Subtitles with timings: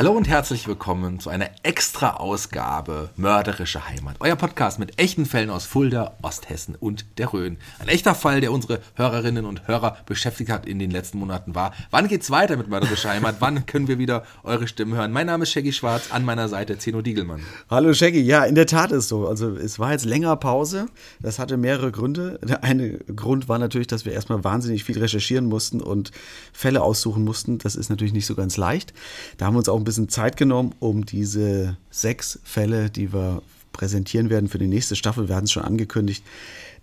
[0.00, 4.16] Hallo und herzlich willkommen zu einer extra Ausgabe Mörderische Heimat.
[4.20, 7.58] Euer Podcast mit echten Fällen aus Fulda, Osthessen und der Rhön.
[7.80, 11.74] Ein echter Fall, der unsere Hörerinnen und Hörer beschäftigt hat in den letzten Monaten war.
[11.90, 13.36] Wann geht's weiter mit Mörderische Heimat?
[13.40, 15.12] Wann können wir wieder eure Stimmen hören?
[15.12, 17.42] Mein Name ist Shaggy Schwarz, an meiner Seite Zeno Diegelmann.
[17.68, 19.28] Hallo Shaggy, ja, in der Tat ist so.
[19.28, 20.86] Also es war jetzt länger Pause.
[21.20, 22.40] Das hatte mehrere Gründe.
[22.42, 26.10] Der eine Grund war natürlich, dass wir erstmal wahnsinnig viel recherchieren mussten und
[26.54, 27.58] Fälle aussuchen mussten.
[27.58, 28.94] Das ist natürlich nicht so ganz leicht.
[29.36, 33.42] Da haben wir uns auch ein bisschen Zeit genommen, um diese sechs Fälle, die wir
[33.72, 36.24] präsentieren werden für die nächste Staffel, wir hatten es schon angekündigt,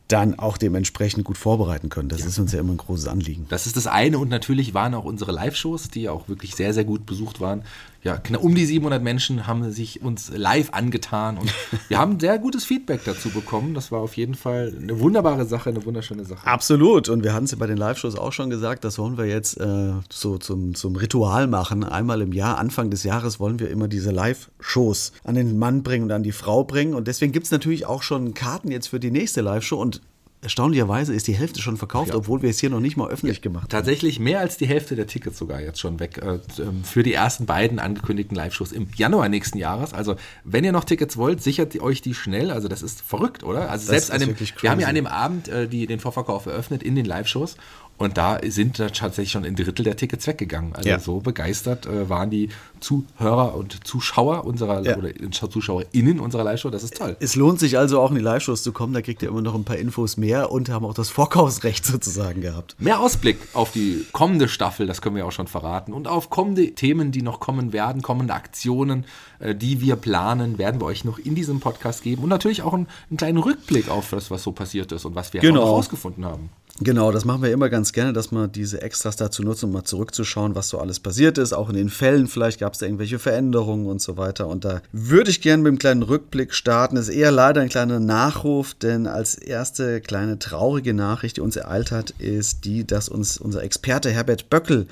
[0.07, 2.07] dann auch dementsprechend gut vorbereiten können.
[2.07, 2.27] Das ja.
[2.27, 3.45] ist uns ja immer ein großes Anliegen.
[3.49, 6.85] Das ist das eine und natürlich waren auch unsere Live-Shows, die auch wirklich sehr, sehr
[6.85, 7.63] gut besucht waren.
[8.07, 11.53] Ja, um die 700 Menschen haben sich uns live angetan und
[11.89, 13.73] wir haben sehr gutes Feedback dazu bekommen.
[13.73, 16.47] Das war auf jeden Fall eine wunderbare Sache, eine wunderschöne Sache.
[16.47, 19.25] Absolut und wir hatten es ja bei den Live-Shows auch schon gesagt, das wollen wir
[19.25, 21.83] jetzt äh, so zum, zum Ritual machen.
[21.83, 26.05] Einmal im Jahr, Anfang des Jahres wollen wir immer diese Live-Shows an den Mann bringen
[26.05, 29.01] und an die Frau bringen und deswegen gibt es natürlich auch schon Karten jetzt für
[29.01, 30.01] die nächste Live-Show und
[30.41, 32.15] erstaunlicherweise ist die Hälfte schon verkauft, ja.
[32.15, 33.69] obwohl wir es hier noch nicht mal öffentlich ja, gemacht haben.
[33.69, 37.13] Tatsächlich mehr als die Hälfte der Tickets sogar jetzt schon weg äh, ähm, für die
[37.13, 39.93] ersten beiden angekündigten Live-Shows im Januar nächsten Jahres.
[39.93, 42.51] Also wenn ihr noch Tickets wollt, sichert euch die schnell.
[42.51, 43.71] Also das ist verrückt, oder?
[43.71, 46.45] Also das selbst an dem, wir haben ja an dem Abend äh, die, den Vorverkauf
[46.45, 47.57] eröffnet in den Live-Shows
[47.97, 50.75] und da sind tatsächlich schon ein Drittel der Tickets weggegangen.
[50.75, 50.99] Also ja.
[50.99, 52.49] so begeistert äh, waren die
[52.79, 54.97] Zuhörer und Zuschauer unserer ja.
[54.97, 56.69] oder ZuschauerInnen unserer Live-Show.
[56.69, 57.17] Das ist toll.
[57.19, 58.93] Es lohnt sich also auch in die Live-Shows zu kommen.
[58.93, 62.41] Da kriegt ihr immer noch ein paar Infos mehr und haben auch das Vorkaufsrecht sozusagen
[62.41, 62.75] gehabt.
[62.77, 65.91] Mehr Ausblick auf die kommende Staffel, das können wir auch schon verraten.
[65.91, 69.05] Und auf kommende Themen, die noch kommen werden, kommende Aktionen,
[69.39, 72.21] äh, die wir planen, werden wir euch noch in diesem Podcast geben.
[72.21, 75.33] Und natürlich auch einen, einen kleinen Rückblick auf das, was so passiert ist und was
[75.33, 75.65] wir genau.
[75.65, 76.51] herausgefunden haben.
[76.79, 79.83] Genau, das machen wir immer ganz gerne, dass man diese Extras dazu nutzt, um mal
[79.83, 81.51] zurückzuschauen, was so alles passiert ist.
[81.51, 84.47] Auch in den Fällen, vielleicht gab es da irgendwelche Veränderungen und so weiter.
[84.47, 86.95] Und da würde ich gerne mit einem kleinen Rückblick starten.
[86.95, 91.55] Das ist eher leider ein kleiner Nachruf, denn als erste kleine traurige Nachricht, die uns
[91.55, 94.85] ereilt hat, ist die, dass uns unser Experte Herbert Böckel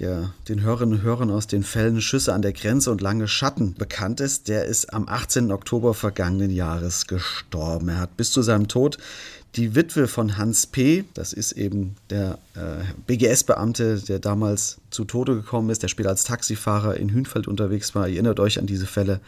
[0.00, 3.74] der den Hörerinnen und Hörern aus den Fällen Schüsse an der Grenze und lange Schatten
[3.74, 5.52] bekannt ist, der ist am 18.
[5.52, 7.90] Oktober vergangenen Jahres gestorben.
[7.90, 8.96] Er hat bis zu seinem Tod
[9.56, 15.34] die Witwe von Hans P., das ist eben der äh, BGS-Beamte, der damals zu Tode
[15.34, 18.08] gekommen ist, der später als Taxifahrer in Hünfeld unterwegs war.
[18.08, 19.20] Ihr erinnert euch an diese Fälle.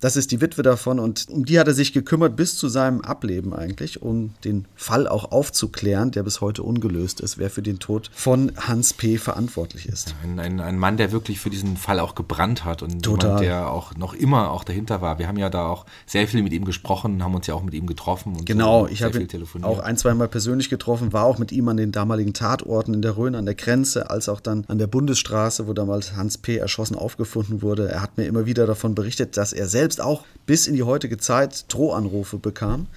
[0.00, 3.00] Das ist die Witwe davon und um die hat er sich gekümmert bis zu seinem
[3.00, 7.78] Ableben eigentlich, um den Fall auch aufzuklären, der bis heute ungelöst ist, wer für den
[7.78, 9.16] Tod von Hans P.
[9.16, 10.14] verantwortlich ist.
[10.22, 13.30] Ein, ein, ein Mann, der wirklich für diesen Fall auch gebrannt hat und Total.
[13.30, 15.18] jemand, der auch noch immer auch dahinter war.
[15.18, 17.72] Wir haben ja da auch sehr viel mit ihm gesprochen, haben uns ja auch mit
[17.72, 18.44] ihm getroffen.
[18.44, 19.26] genau, so ich habe
[19.56, 22.94] ihn auch ein, zwei Mal persönlich getroffen, war auch mit ihm an den damaligen Tatorten
[22.94, 26.38] in der Rhön an der Grenze, als auch dann an der Bundesstraße, wo damals Hans
[26.38, 26.56] P.
[26.56, 27.88] erschossen aufgefunden wurde.
[27.88, 30.82] Er hat mir immer wieder davon berichtet, dass er selbst selbst auch bis in die
[30.82, 32.88] heutige Zeit Drohanrufe bekam.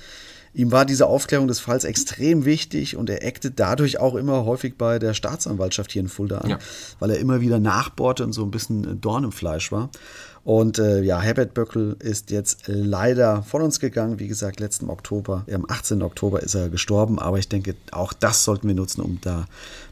[0.55, 4.77] Ihm war diese Aufklärung des Falls extrem wichtig und er eckte dadurch auch immer häufig
[4.77, 6.59] bei der Staatsanwaltschaft hier in Fulda an, ja.
[6.97, 9.91] weil er immer wieder nachbohrte und so ein bisschen Dorn im Fleisch war.
[10.43, 14.19] Und äh, ja, Herbert Böckel ist jetzt leider von uns gegangen.
[14.19, 16.01] Wie gesagt, letzten Oktober, am 18.
[16.01, 17.19] Oktober ist er gestorben.
[17.19, 19.45] Aber ich denke, auch das sollten wir nutzen, um da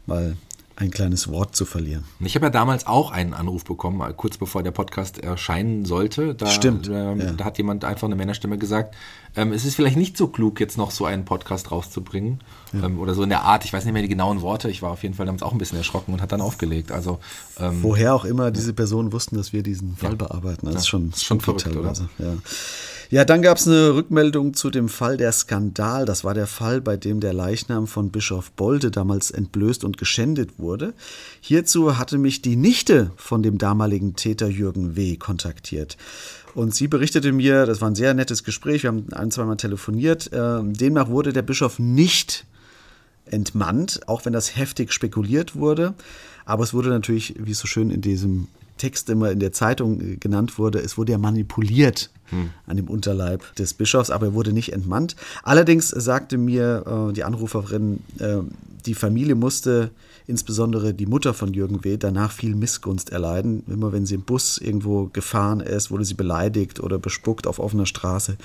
[0.06, 0.36] mal
[0.80, 2.04] ein kleines Wort zu verlieren.
[2.20, 6.36] Ich habe ja damals auch einen Anruf bekommen, kurz bevor der Podcast erscheinen sollte.
[6.36, 6.88] Da, Stimmt.
[6.88, 7.32] Ähm, ja.
[7.32, 8.94] Da hat jemand einfach eine Männerstimme gesagt,
[9.34, 12.40] ähm, es ist vielleicht nicht so klug, jetzt noch so einen Podcast rauszubringen.
[12.72, 12.84] Ja.
[12.84, 13.64] Ähm, oder so in der Art.
[13.64, 14.70] Ich weiß nicht mehr die genauen Worte.
[14.70, 16.92] Ich war auf jeden Fall damals auch ein bisschen erschrocken und hat dann aufgelegt.
[16.92, 17.18] Also,
[17.58, 20.66] ähm, Woher auch immer diese Personen wussten, dass wir diesen Fall bearbeiten.
[20.66, 22.08] Das ist schon, das ist schon verrückt, teilweise.
[22.18, 22.28] Oder?
[22.28, 22.34] Ja.
[23.10, 26.04] Ja, dann gab es eine Rückmeldung zu dem Fall der Skandal.
[26.04, 30.58] Das war der Fall, bei dem der Leichnam von Bischof Bolte damals entblößt und geschändet
[30.58, 30.92] wurde.
[31.40, 35.16] Hierzu hatte mich die Nichte von dem damaligen Täter Jürgen W.
[35.16, 35.96] kontaktiert.
[36.54, 40.30] Und sie berichtete mir, das war ein sehr nettes Gespräch, wir haben ein, zweimal telefoniert,
[40.34, 42.44] äh, demnach wurde der Bischof nicht
[43.24, 45.94] entmannt, auch wenn das heftig spekuliert wurde.
[46.44, 48.48] Aber es wurde natürlich, wie es so schön in diesem
[48.78, 52.50] Text immer in der Zeitung äh, genannt wurde, es wurde ja manipuliert hm.
[52.66, 55.16] an dem Unterleib des Bischofs, aber er wurde nicht entmannt.
[55.42, 58.38] Allerdings sagte mir äh, die Anruferin, äh,
[58.86, 59.90] die Familie musste
[60.26, 61.96] insbesondere die Mutter von Jürgen W.
[61.96, 63.64] danach viel Missgunst erleiden.
[63.66, 67.86] Immer wenn sie im Bus irgendwo gefahren ist, wurde sie beleidigt oder bespuckt auf offener
[67.86, 68.36] Straße.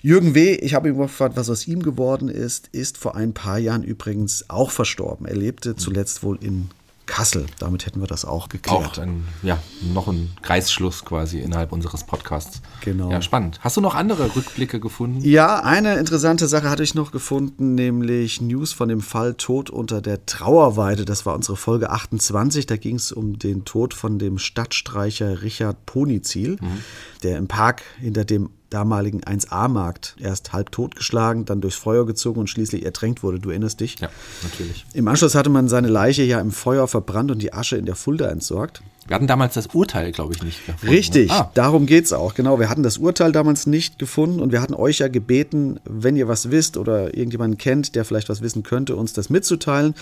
[0.00, 3.58] Jürgen W., ich habe ihn gefragt, was aus ihm geworden ist, ist vor ein paar
[3.58, 5.26] Jahren übrigens auch verstorben.
[5.26, 6.68] Er lebte zuletzt wohl in
[7.08, 7.46] Kassel.
[7.58, 8.98] Damit hätten wir das auch geklärt.
[8.98, 9.58] Auch ein, ja,
[9.92, 12.60] noch ein Kreisschluss quasi innerhalb unseres Podcasts.
[12.82, 13.10] Genau.
[13.10, 13.58] Ja, spannend.
[13.60, 15.20] Hast du noch andere Rückblicke gefunden?
[15.22, 20.00] Ja, eine interessante Sache hatte ich noch gefunden, nämlich News von dem Fall Tod unter
[20.00, 21.04] der Trauerweide.
[21.04, 22.66] Das war unsere Folge 28.
[22.66, 26.82] Da ging es um den Tod von dem Stadtstreicher Richard Ponizil, mhm.
[27.22, 32.50] der im Park hinter dem damaligen 1A-Markt erst halb totgeschlagen, dann durchs Feuer gezogen und
[32.50, 33.40] schließlich ertränkt wurde.
[33.40, 33.98] Du erinnerst dich?
[33.98, 34.10] Ja,
[34.42, 34.86] natürlich.
[34.92, 37.96] Im Anschluss hatte man seine Leiche ja im Feuer verbrannt und die Asche in der
[37.96, 38.82] Fulda entsorgt.
[39.08, 40.94] Wir hatten damals das Urteil, glaube ich, nicht gefunden.
[40.94, 41.50] Richtig, ah.
[41.54, 42.34] darum geht es auch.
[42.34, 46.14] Genau, wir hatten das Urteil damals nicht gefunden und wir hatten euch ja gebeten, wenn
[46.14, 49.94] ihr was wisst oder irgendjemanden kennt, der vielleicht was wissen könnte, uns das mitzuteilen.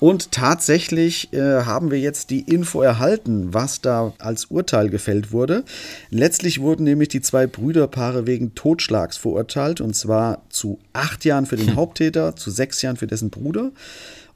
[0.00, 5.62] Und tatsächlich äh, haben wir jetzt die Info erhalten, was da als Urteil gefällt wurde.
[6.10, 11.56] Letztlich wurden nämlich die zwei Brüderpaare wegen Totschlags verurteilt und zwar zu acht Jahren für
[11.56, 13.70] den Haupttäter, zu sechs Jahren für dessen Bruder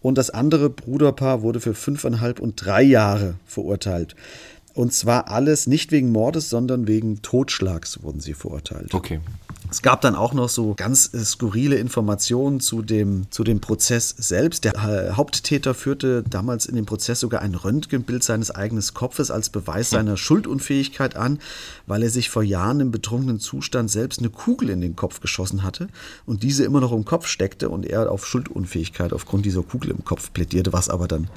[0.03, 4.15] und das andere Bruderpaar wurde für fünfeinhalb und drei Jahre verurteilt.
[4.75, 8.95] Und zwar alles nicht wegen Mordes, sondern wegen Totschlags wurden sie verurteilt.
[8.95, 9.21] Okay.
[9.73, 14.11] Es gab dann auch noch so ganz äh, skurrile Informationen zu dem, zu dem Prozess
[14.11, 14.65] selbst.
[14.65, 19.49] Der äh, Haupttäter führte damals in dem Prozess sogar ein Röntgenbild seines eigenen Kopfes als
[19.49, 19.97] Beweis hm.
[19.97, 21.39] seiner Schuldunfähigkeit an,
[21.87, 25.63] weil er sich vor Jahren im betrunkenen Zustand selbst eine Kugel in den Kopf geschossen
[25.63, 25.89] hatte
[26.27, 30.05] und diese immer noch im Kopf steckte und er auf Schuldunfähigkeit aufgrund dieser Kugel im
[30.05, 31.31] Kopf plädierte, was aber dann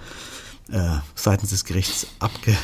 [0.73, 2.57] äh, seitens des Gerichts abge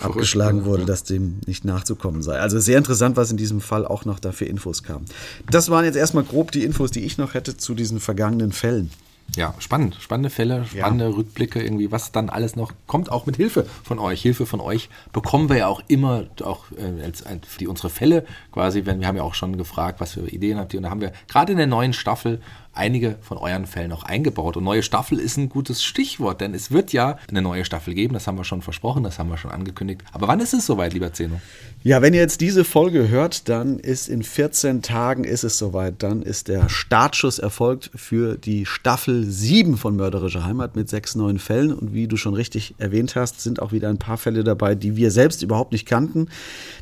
[0.00, 2.38] abgeschlagen wurde, dass dem nicht nachzukommen sei.
[2.38, 5.04] Also sehr interessant, was in diesem Fall auch noch da für Infos kam.
[5.50, 8.90] Das waren jetzt erstmal grob die Infos, die ich noch hätte zu diesen vergangenen Fällen.
[9.36, 9.96] Ja, spannend.
[10.00, 11.10] Spannende Fälle, spannende ja.
[11.10, 14.22] Rückblicke, irgendwie, was dann alles noch kommt, auch mit Hilfe von euch.
[14.22, 18.24] Hilfe von euch bekommen wir ja auch immer, auch äh, als, für die, unsere Fälle
[18.52, 20.78] quasi, wenn wir haben ja auch schon gefragt, was für Ideen habt ihr.
[20.78, 22.40] Und da haben wir gerade in der neuen Staffel
[22.74, 24.56] einige von euren Fällen auch eingebaut.
[24.56, 28.14] Und neue Staffel ist ein gutes Stichwort, denn es wird ja eine neue Staffel geben,
[28.14, 30.02] das haben wir schon versprochen, das haben wir schon angekündigt.
[30.12, 31.40] Aber wann ist es soweit, lieber Zeno?
[31.82, 36.02] Ja, wenn ihr jetzt diese Folge hört, dann ist in 14 Tagen ist es soweit.
[36.02, 41.38] Dann ist der Startschuss erfolgt für die Staffel 7 von Mörderische Heimat mit sechs neuen
[41.38, 41.74] Fällen.
[41.74, 44.96] Und wie du schon richtig erwähnt hast, sind auch wieder ein paar Fälle dabei, die
[44.96, 46.28] wir selbst überhaupt nicht kannten.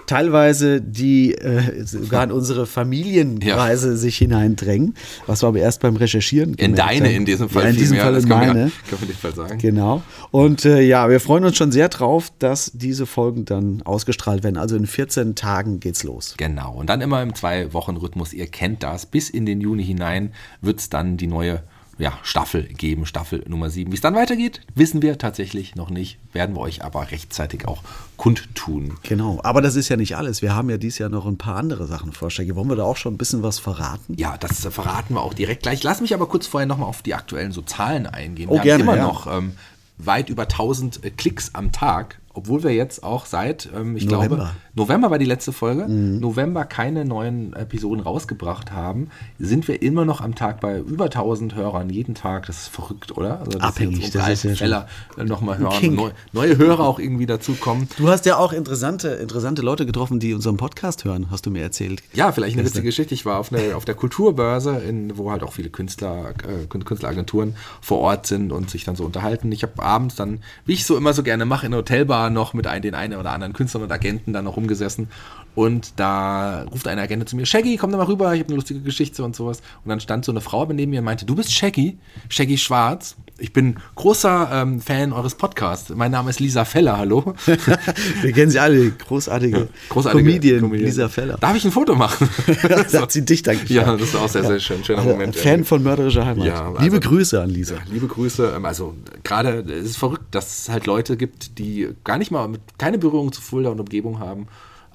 [0.07, 3.97] Teilweise, die äh, sogar in unsere Familienkreise ja.
[3.97, 4.95] sich hineindrängen,
[5.27, 6.55] was wir aber erst beim Recherchieren.
[6.55, 7.65] In deine in diesem Fall.
[7.65, 8.73] Ja, in diesem Fall in meine.
[8.89, 9.59] Kann man nicht mal sagen.
[9.59, 10.03] Genau.
[10.31, 14.57] Und äh, ja, wir freuen uns schon sehr drauf, dass diese Folgen dann ausgestrahlt werden.
[14.57, 16.35] Also in 14 Tagen geht's los.
[16.39, 16.73] Genau.
[16.75, 18.33] Und dann immer im Zwei-Wochen-Rhythmus.
[18.33, 19.07] Ihr kennt das.
[19.07, 21.63] Bis in den Juni hinein wird es dann die neue
[21.99, 23.91] ja, Staffel geben, Staffel Nummer 7.
[23.91, 27.83] Wie es dann weitergeht, wissen wir tatsächlich noch nicht, werden wir euch aber rechtzeitig auch
[28.17, 28.99] kundtun.
[29.03, 30.43] Genau, aber das ist ja nicht alles.
[30.43, 32.55] Wir haben ja dieses Jahr noch ein paar andere Sachen vorstellen.
[32.57, 34.17] Wollen wir da auch schon ein bisschen was verraten?
[34.17, 35.83] Ja, das verraten wir auch direkt gleich.
[35.83, 38.49] Lass mich aber kurz vorher nochmal auf die aktuellen so Zahlen eingehen.
[38.49, 39.07] Oh, wir gerne, haben immer ja.
[39.07, 39.53] noch ähm,
[39.99, 44.37] weit über 1000 äh, Klicks am Tag obwohl wir jetzt auch seit, ähm, ich November.
[44.37, 46.21] glaube, November war die letzte Folge, mhm.
[46.21, 49.09] November keine neuen Episoden rausgebracht haben,
[49.39, 52.47] sind wir immer noch am Tag bei über 1000 Hörern jeden Tag.
[52.47, 53.41] Das ist verrückt, oder?
[53.41, 56.99] Also, dass Abhängig, jetzt das ist ja Feller äh, nochmal hören, neu, neue Hörer auch
[56.99, 57.89] irgendwie dazukommen.
[57.97, 61.63] Du hast ja auch interessante, interessante Leute getroffen, die unseren Podcast hören, hast du mir
[61.63, 62.03] erzählt.
[62.15, 63.15] Ja, vielleicht eine witzige Geschichte.
[63.15, 67.57] Ich war auf, eine, auf der Kulturbörse, in, wo halt auch viele Künstler, äh, Künstleragenturen
[67.81, 69.53] vor Ort sind und sich dann so unterhalten.
[69.53, 72.55] Ich habe abends dann, wie ich so immer so gerne mache, in der Hotelbar noch
[72.55, 75.09] mit ein, den einen oder anderen Künstlern und Agenten dann noch rumgesessen.
[75.55, 78.57] Und da ruft eine Agent zu mir, Shaggy, komm da mal rüber, ich habe eine
[78.57, 79.61] lustige Geschichte und sowas.
[79.85, 81.99] Und dann stand so eine Frau neben mir und meinte, du bist Shaggy,
[82.29, 83.17] Shaggy Schwarz.
[83.43, 85.91] Ich bin großer ähm, Fan eures Podcasts.
[85.97, 87.35] Mein Name ist Lisa Feller, hallo.
[88.23, 91.39] Wir kennen sie alle, großartige, ja, großartige Comedian, Comedian, Lisa Feller.
[91.41, 92.29] Darf ich ein Foto machen?
[92.69, 94.85] das hat sie dich dann Ja, das war auch sehr, sehr schön.
[94.85, 95.35] Schöner also, Moment.
[95.35, 96.47] Fan von Mörderischer Heimat.
[96.47, 97.79] Ja, also, liebe Grüße an Lisa.
[97.91, 98.53] liebe Grüße.
[98.55, 98.95] Ähm, also
[99.25, 103.33] gerade, es ist verrückt, dass es halt Leute gibt, die gar nicht mal, keine Berührung
[103.33, 104.47] zu Fulda und Umgebung haben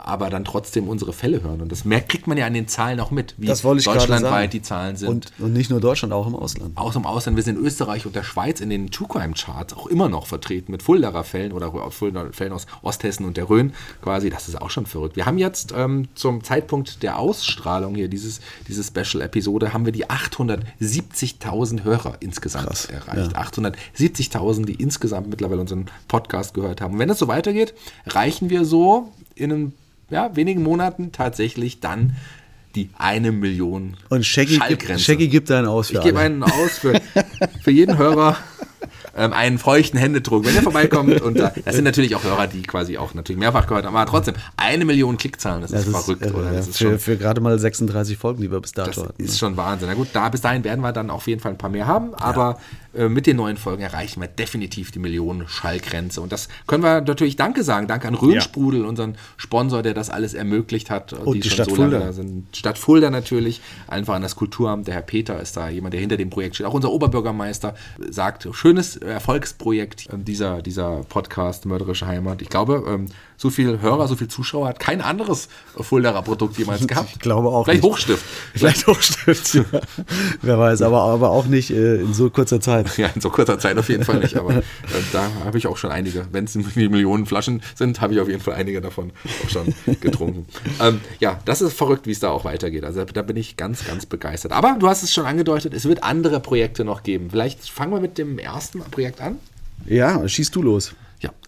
[0.08, 1.62] aber dann trotzdem unsere Fälle hören.
[1.62, 4.96] Und das merkt, kriegt man ja an den Zahlen auch mit, wie deutschlandweit die Zahlen
[4.96, 5.10] sind.
[5.10, 6.76] Und, und, nicht nur Deutschland, auch im Ausland.
[6.76, 7.38] Auch im Ausland.
[7.38, 10.28] Wir sind in Österreich und der Schweiz in den True Crime Charts auch immer noch
[10.28, 14.30] vertreten mit Fuldaer Fällen oder Fuldaer Fällen aus Osthessen und der Rhön quasi.
[14.30, 15.16] Das ist auch schon verrückt.
[15.16, 20.08] Wir haben jetzt ähm, zum Zeitpunkt der Ausstrahlung hier dieses, diese Special-Episode haben wir die
[20.08, 23.34] 870.000 Hörer insgesamt Krass, erreicht.
[23.34, 23.42] Ja.
[23.42, 26.94] 870.000, die insgesamt mittlerweile unseren Podcast gehört haben.
[26.94, 27.74] Und wenn es so weitergeht,
[28.06, 29.74] reichen wir so in einem
[30.10, 32.16] ja, wenigen Monaten tatsächlich dann
[32.76, 34.60] die eine Million Und Shaggy,
[34.98, 37.02] Shaggy gibt einen aus für Ich gebe einen aus für,
[37.64, 38.38] für jeden Hörer
[39.18, 41.22] ähm, einen feuchten Händedruck, wenn ihr vorbeikommt.
[41.22, 44.10] Und da, das sind natürlich auch Hörer, die quasi auch natürlich mehrfach gehört haben, aber
[44.10, 46.52] trotzdem eine Million Klickzahlen, das, das ist, verrückt, ist, oder?
[46.52, 49.16] Das ist für, schon, für gerade mal 36 Folgen, die wir bis dato das hatten.
[49.18, 49.90] Das ist schon Wahnsinn.
[49.90, 52.14] Na gut, da bis dahin werden wir dann auf jeden Fall ein paar mehr haben,
[52.16, 52.58] aber ja.
[52.96, 56.22] Äh, mit den neuen Folgen erreichen wir definitiv die Millionen Schallgrenze.
[56.22, 57.88] Und das können wir natürlich Danke sagen.
[57.88, 58.88] Danke an Röhnsprudel, ja.
[58.88, 61.14] unseren Sponsor, der das alles ermöglicht hat.
[61.14, 62.12] Und die, die Stadt so Fulda.
[62.12, 62.56] sind.
[62.56, 64.88] Stadt Fulda natürlich, einfach an das Kulturamt.
[64.88, 66.68] Der Herr Peter ist da jemand, der hinter dem Projekt steht.
[66.68, 67.76] Auch unser Oberbürgermeister
[68.10, 72.42] sagt, schönes Erfolgsprojekt Projekt, ähm, dieser, dieser Podcast Mörderische Heimat.
[72.42, 76.88] Ich glaube, ähm, so viel Hörer, so viel Zuschauer hat kein anderes Fuldaer Produkt jemals
[76.88, 77.10] gehabt.
[77.14, 77.92] Ich glaube auch Vielleicht nicht.
[77.92, 78.26] Hochstift.
[78.54, 79.64] Vielleicht Hochstift, ja.
[80.42, 82.87] Wer weiß, aber, aber auch nicht äh, in so kurzer Zeit.
[82.98, 84.62] Ja, in so kurzer Zeit auf jeden Fall nicht, aber äh,
[85.12, 86.26] da habe ich auch schon einige.
[86.32, 89.12] Wenn es Millionen Flaschen sind, habe ich auf jeden Fall einige davon
[89.44, 90.46] auch schon getrunken.
[90.82, 92.84] ähm, ja, das ist verrückt, wie es da auch weitergeht.
[92.84, 94.52] Also da bin ich ganz, ganz begeistert.
[94.52, 97.30] Aber du hast es schon angedeutet, es wird andere Projekte noch geben.
[97.30, 99.38] Vielleicht fangen wir mit dem ersten Projekt an.
[99.86, 100.94] Ja, schießt du los.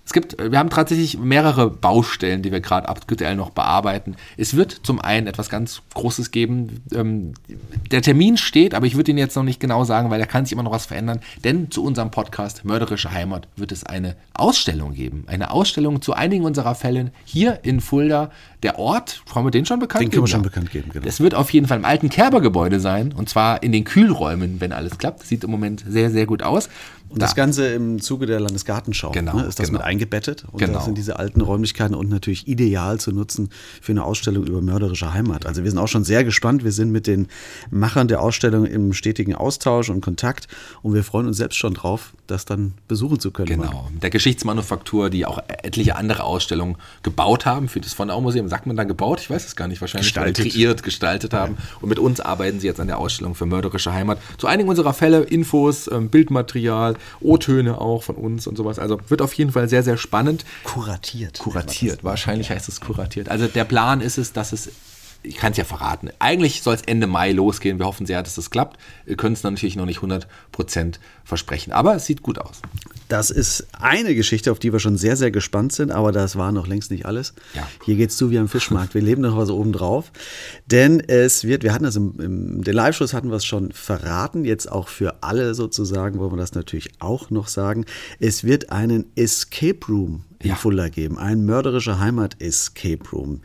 [0.09, 4.15] Es gibt, wir haben tatsächlich mehrere Baustellen, die wir gerade aktuell noch bearbeiten.
[4.37, 6.81] Es wird zum einen etwas ganz Großes geben.
[6.91, 7.33] Ähm,
[7.91, 10.45] der Termin steht, aber ich würde ihn jetzt noch nicht genau sagen, weil da kann
[10.45, 11.19] sich immer noch was verändern.
[11.43, 15.25] Denn zu unserem Podcast Mörderische Heimat wird es eine Ausstellung geben.
[15.27, 18.31] Eine Ausstellung zu einigen unserer Fällen hier in Fulda.
[18.63, 21.05] Der Ort, haben wir den schon bekannt Den können wir schon bekannt geben, genau.
[21.07, 24.73] Es wird auf jeden Fall im alten Kerbergebäude sein und zwar in den Kühlräumen, wenn
[24.73, 25.23] alles klappt.
[25.25, 26.67] Sieht im Moment sehr, sehr gut aus.
[27.09, 27.25] Und da.
[27.25, 29.79] das Ganze im Zuge der Landesgartenschau genau, ne, ist das genau.
[29.79, 30.45] mit eingebettet.
[30.51, 30.73] Und genau.
[30.73, 33.49] das sind diese alten Räumlichkeiten und natürlich ideal zu nutzen
[33.81, 35.45] für eine Ausstellung über mörderische Heimat.
[35.47, 36.63] Also wir sind auch schon sehr gespannt.
[36.63, 37.27] Wir sind mit den
[37.71, 40.47] Machern der Ausstellung im stetigen Austausch und Kontakt
[40.83, 43.61] und wir freuen uns selbst schon drauf, das dann besuchen zu können.
[43.61, 43.89] Genau.
[43.91, 47.69] Mit der Geschichtsmanufaktur, die auch etliche andere Ausstellungen gebaut haben.
[47.69, 49.19] Für das von Museum sagt man dann gebaut?
[49.21, 49.81] Ich weiß es gar nicht.
[49.81, 50.51] Wahrscheinlich gestaltet.
[50.51, 51.55] kreiert, gestaltet haben.
[51.57, 51.77] Ja.
[51.81, 54.19] Und mit uns arbeiten sie jetzt an der Ausstellung für mörderische Heimat.
[54.37, 58.79] Zu einigen unserer Fälle Infos, ähm, Bildmaterial, O-Töne auch von uns und sowas.
[58.79, 60.45] Also wird auf jeden Fall sehr, sehr spannend.
[60.63, 61.39] Kuratiert.
[61.39, 63.29] Kuratiert, wahrscheinlich heißt es kuratiert.
[63.29, 64.69] Also der Plan ist es, dass es
[65.21, 66.09] ich kann es ja verraten.
[66.19, 67.77] Eigentlich soll es Ende Mai losgehen.
[67.77, 68.77] Wir hoffen sehr, dass das klappt.
[69.05, 70.95] Wir können es natürlich noch nicht 100%
[71.25, 72.61] versprechen, aber es sieht gut aus.
[73.09, 76.51] Das ist eine Geschichte, auf die wir schon sehr, sehr gespannt sind, aber das war
[76.51, 77.33] noch längst nicht alles.
[77.53, 77.67] Ja.
[77.83, 78.93] Hier geht es zu wie am Fischmarkt.
[78.93, 80.11] Wir leben noch was oben drauf.
[80.67, 84.45] Denn es wird, wir hatten das im, im den Live-Schuss hatten wir es schon verraten,
[84.45, 87.85] jetzt auch für alle sozusagen, wollen wir das natürlich auch noch sagen.
[88.19, 90.55] Es wird einen Escape Room in ja.
[90.55, 93.41] Fulda geben, ein mörderischer Heimat-Escape Room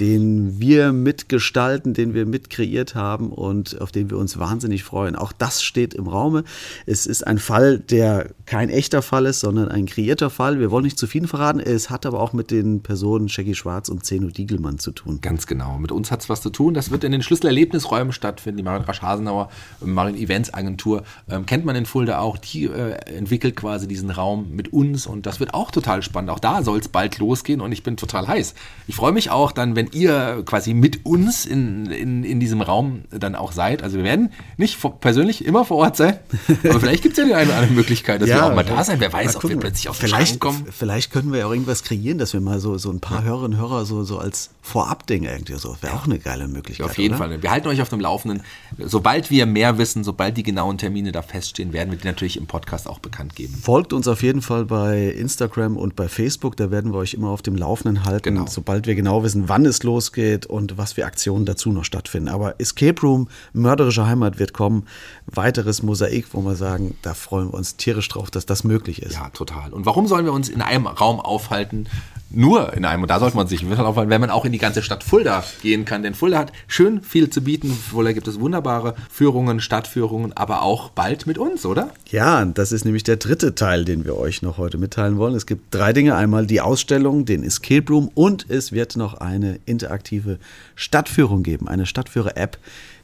[0.00, 5.16] den wir mitgestalten, den wir mitkreiert haben und auf den wir uns wahnsinnig freuen.
[5.16, 6.44] Auch das steht im Raume.
[6.86, 10.60] Es ist ein Fall, der kein echter Fall ist, sondern ein kreierter Fall.
[10.60, 11.60] Wir wollen nicht zu viel verraten.
[11.60, 15.18] Es hat aber auch mit den Personen Shaggy Schwarz und Zeno Diegelmann zu tun.
[15.20, 15.78] Ganz genau.
[15.78, 16.74] Mit uns hat es was zu tun.
[16.74, 18.58] Das wird in den Schlüsselerlebnisräumen stattfinden.
[18.58, 19.50] Die Marin Rasch-Hasenauer
[19.80, 22.38] Marin Events Agentur ähm, kennt man in Fulda auch.
[22.38, 26.30] Die äh, entwickelt quasi diesen Raum mit uns und das wird auch total spannend.
[26.30, 28.54] Auch da soll es bald losgehen und ich bin total heiß.
[28.86, 32.60] Ich freue mich auch dann, wenn wenn ihr quasi mit uns in, in, in diesem
[32.60, 33.82] Raum dann auch seid.
[33.82, 36.18] Also wir werden nicht persönlich immer vor Ort sein,
[36.64, 38.64] aber vielleicht gibt es ja die eine oder andere Möglichkeit, dass ja, wir auch mal
[38.64, 39.00] da sein.
[39.00, 40.66] Wer weiß, ob wir plötzlich auf den vielleicht, kommen.
[40.70, 43.24] Vielleicht können wir ja auch irgendwas kreieren, dass wir mal so, so ein paar ja.
[43.24, 45.76] Hörerinnen und Hörer so, so als Vorabding irgendwie so.
[45.80, 46.86] Wäre auch eine geile Möglichkeit.
[46.86, 47.28] Auf jeden oder?
[47.28, 47.42] Fall.
[47.42, 48.42] Wir halten euch auf dem Laufenden.
[48.78, 52.46] Sobald wir mehr wissen, sobald die genauen Termine da feststehen, werden wir die natürlich im
[52.46, 53.54] Podcast auch bekannt geben.
[53.54, 56.56] Folgt uns auf jeden Fall bei Instagram und bei Facebook.
[56.56, 58.46] Da werden wir euch immer auf dem Laufenden halten, genau.
[58.48, 62.28] sobald wir genau wissen, wann es losgeht und was für Aktionen dazu noch stattfinden.
[62.28, 64.86] Aber Escape Room, mörderische Heimat wird kommen.
[65.26, 69.14] Weiteres Mosaik, wo wir sagen, da freuen wir uns tierisch drauf, dass das möglich ist.
[69.14, 69.72] Ja, total.
[69.72, 71.88] Und warum sollen wir uns in einem Raum aufhalten?
[72.30, 74.82] Nur in einem, und da sollte man sich aufhalten, wenn man auch in die ganze
[74.82, 76.02] Stadt Fulda gehen kann.
[76.02, 77.70] Denn Fulda hat schön viel zu bieten.
[77.70, 81.90] Fulda gibt es wunderbare Führungen, Stadtführungen, aber auch bald mit uns, oder?
[82.10, 85.34] Ja, das ist nämlich der dritte Teil, den wir euch noch heute mitteilen wollen.
[85.34, 86.16] Es gibt drei Dinge.
[86.16, 90.38] Einmal die Ausstellung, den Escape Room und es wird noch eine interaktive
[90.74, 92.58] Stadtführung geben, eine Stadtführer-App,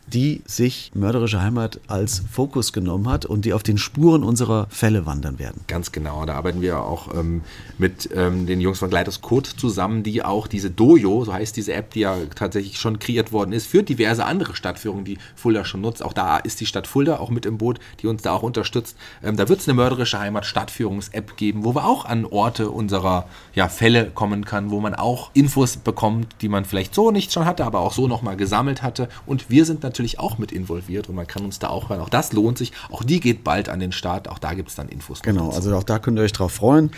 [0.07, 5.07] die sich Mörderische Heimat als Fokus genommen hat und die auf den Spuren unserer Fälle
[5.07, 5.63] wandern werden.
[5.67, 6.25] Ganz genau.
[6.27, 7.43] Da arbeiten wir auch ähm,
[7.79, 11.73] mit ähm, den Jungs von Gleitos Code zusammen, die auch diese Dojo, so heißt diese
[11.73, 15.81] App, die ja tatsächlich schon kreiert worden ist, für diverse andere Stadtführungen, die Fulda schon
[15.81, 16.03] nutzt.
[16.03, 18.97] Auch da ist die Stadt Fulda auch mit im Boot, die uns da auch unterstützt.
[19.23, 23.27] Ähm, da wird es eine Mörderische Heimat Stadtführungs-App geben, wo wir auch an Orte unserer
[23.55, 27.47] ja, Fälle kommen kann, wo man auch Infos bekommt, die man vielleicht so nicht schon
[27.47, 29.09] hatte, aber auch so nochmal gesammelt hatte.
[29.27, 32.01] Und wir sind natürlich natürlich auch mit involviert und man kann uns da auch hören.
[32.01, 32.73] Auch das lohnt sich.
[32.91, 34.29] Auch die geht bald an den Start.
[34.29, 35.23] Auch da gibt es dann Infos.
[35.23, 36.91] Genau, also auch da könnt ihr euch drauf freuen.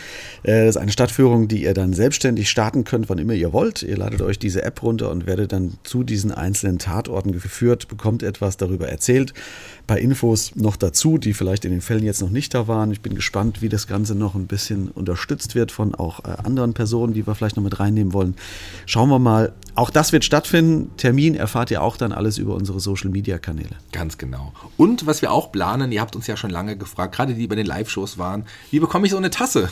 [0.42, 3.82] Äh, das ist eine Stadtführung, die ihr dann selbstständig starten könnt, wann immer ihr wollt.
[3.82, 8.22] Ihr ladet euch diese App runter und werdet dann zu diesen einzelnen Tatorten geführt, bekommt
[8.22, 9.34] etwas darüber erzählt.
[9.80, 12.90] Ein paar Infos noch dazu, die vielleicht in den Fällen jetzt noch nicht da waren.
[12.92, 16.72] Ich bin gespannt, wie das Ganze noch ein bisschen unterstützt wird von auch äh, anderen
[16.72, 18.36] Personen, die wir vielleicht noch mit reinnehmen wollen.
[18.86, 19.52] Schauen wir mal.
[19.76, 20.90] Auch das wird stattfinden.
[20.96, 23.76] Termin erfahrt ihr auch dann alles über unsere Social Media Kanäle.
[23.92, 24.54] Ganz genau.
[24.78, 27.56] Und was wir auch planen, ihr habt uns ja schon lange gefragt, gerade die bei
[27.56, 29.68] den Live-Shows waren, wie bekomme ich so eine Tasse?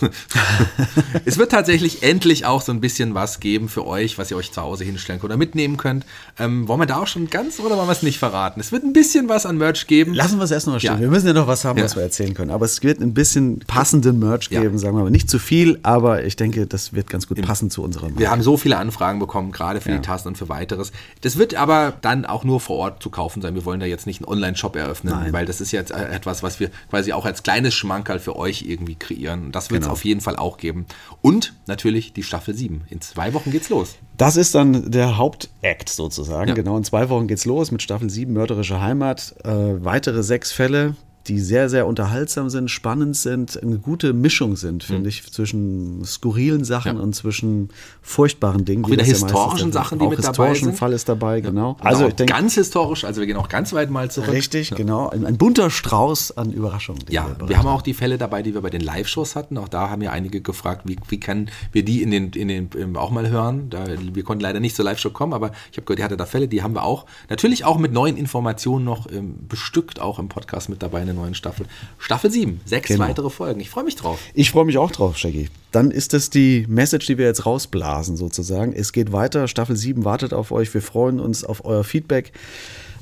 [1.24, 4.52] es wird tatsächlich endlich auch so ein bisschen was geben für euch, was ihr euch
[4.52, 6.04] zu Hause hinstellen könnt oder mitnehmen könnt.
[6.38, 8.60] Ähm, wollen wir da auch schon ganz oder wollen wir es nicht verraten?
[8.60, 10.12] Es wird ein bisschen was an Merch geben.
[10.12, 10.96] Lassen wir es erst noch mal stehen.
[10.96, 11.00] Ja.
[11.00, 11.84] Wir müssen ja noch was haben, ja.
[11.84, 12.50] was wir erzählen können.
[12.50, 14.78] Aber es wird ein bisschen passenden Merch geben, ja.
[14.78, 15.10] sagen wir mal.
[15.10, 18.18] Nicht zu viel, aber ich denke, das wird ganz gut passen zu unserer Marke.
[18.18, 20.92] Wir haben so viele Anfragen bekommen, gerade für die Tassen und für weiteres.
[21.20, 23.54] Das wird aber dann auch nur vor Ort zu kaufen sein.
[23.54, 25.32] Wir wollen da jetzt nicht einen Online-Shop eröffnen, Nein.
[25.32, 28.62] weil das ist jetzt äh, etwas, was wir quasi auch als kleines Schmankerl für euch
[28.62, 29.52] irgendwie kreieren.
[29.52, 29.92] Das wird es genau.
[29.92, 30.86] auf jeden Fall auch geben.
[31.22, 32.82] Und natürlich die Staffel 7.
[32.90, 33.96] In zwei Wochen geht's los.
[34.16, 36.48] Das ist dann der Hauptakt sozusagen.
[36.48, 36.54] Ja.
[36.54, 39.34] Genau, in zwei Wochen geht's los mit Staffel 7 Mörderische Heimat.
[39.44, 40.94] Äh, weitere sechs Fälle,
[41.26, 45.08] die sehr, sehr unterhaltsam sind, spannend sind, eine gute Mischung sind, finde mhm.
[45.08, 47.02] ich, zwischen skurrilen Sachen ja.
[47.02, 47.70] und zwischen
[48.02, 48.84] furchtbaren Dingen.
[48.84, 50.76] Auch wieder historischen ja Sachen, die auch mit dabei sind.
[50.76, 51.50] Fall ist dabei, ja.
[51.50, 51.76] genau.
[51.80, 54.32] Also ich denke, ganz historisch, also wir gehen auch ganz weit mal zurück.
[54.32, 55.08] Richtig, genau.
[55.08, 57.02] Ein, ein, bunter Strauß an Überraschungen.
[57.08, 59.56] Ja, wir, wir, haben auch die Fälle dabei, die wir bei den Live-Shows hatten.
[59.56, 62.96] Auch da haben ja einige gefragt, wie, wie können wir die in den, in den
[62.96, 63.70] auch mal hören.
[63.70, 66.26] Da, wir konnten leider nicht zur Live-Show kommen, aber ich habe gehört, die hatte da
[66.26, 67.06] Fälle, die haben wir auch.
[67.30, 71.34] Natürlich auch mit neuen Informationen noch ähm, bestückt, auch im Podcast mit dabei der neuen
[71.34, 71.66] Staffel.
[71.98, 73.04] Staffel 7, sechs genau.
[73.04, 73.60] weitere Folgen.
[73.60, 74.18] Ich freue mich drauf.
[74.34, 75.48] Ich freue mich auch drauf, Shaggy.
[75.70, 78.72] Dann ist das die Message, die wir jetzt rausblasen sozusagen.
[78.72, 79.48] Es geht weiter.
[79.48, 80.72] Staffel 7 wartet auf euch.
[80.72, 82.32] Wir freuen uns auf euer Feedback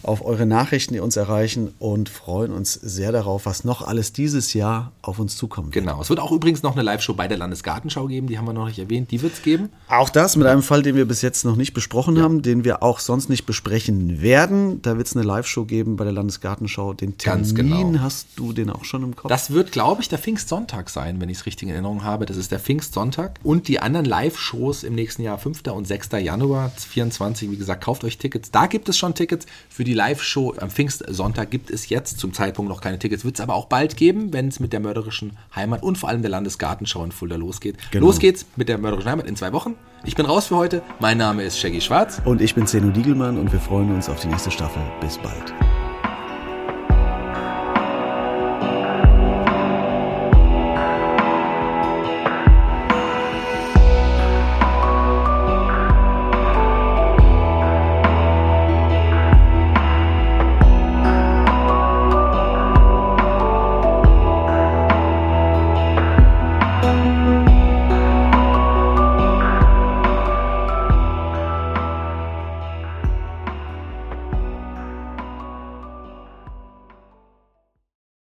[0.02, 4.54] auf eure Nachrichten, die uns erreichen und freuen uns sehr darauf, was noch alles dieses
[4.54, 5.72] Jahr auf uns zukommt.
[5.72, 6.00] Genau.
[6.00, 8.66] Es wird auch übrigens noch eine Live-Show bei der Landesgartenschau geben, die haben wir noch
[8.66, 9.10] nicht erwähnt.
[9.10, 9.70] Die wird es geben.
[9.88, 12.22] Auch das mit einem Fall, den wir bis jetzt noch nicht besprochen ja.
[12.22, 14.82] haben, den wir auch sonst nicht besprechen werden.
[14.82, 16.94] Da wird es eine Live-Show geben bei der Landesgartenschau.
[16.94, 18.00] Den Termin genau.
[18.00, 19.28] hast du den auch schon im Kopf?
[19.28, 22.26] Das wird, glaube ich, der Pfingstsonntag sein, wenn ich es richtig in Erinnerung habe.
[22.26, 23.38] Das ist der Pfingstsonntag.
[23.42, 25.62] Und die anderen Live-Shows im nächsten Jahr, 5.
[25.72, 26.10] und 6.
[26.20, 28.50] Januar 2024, wie gesagt, kauft euch Tickets.
[28.50, 32.32] Da gibt es schon Tickets für die die Live-Show am Pfingstsonntag gibt es jetzt zum
[32.32, 35.36] Zeitpunkt noch keine Tickets, wird es aber auch bald geben, wenn es mit der mörderischen
[35.54, 37.76] Heimat und vor allem der Landesgartenschau in Fulda losgeht.
[37.90, 38.06] Genau.
[38.06, 39.74] Los geht's mit der mörderischen Heimat in zwei Wochen.
[40.04, 40.80] Ich bin raus für heute.
[40.98, 42.22] Mein Name ist Shaggy Schwarz.
[42.24, 44.82] Und ich bin Zeno Diegelmann und wir freuen uns auf die nächste Staffel.
[45.02, 45.52] Bis bald.